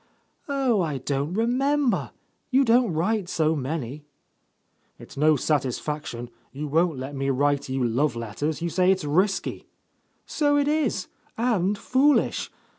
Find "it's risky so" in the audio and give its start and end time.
8.91-10.57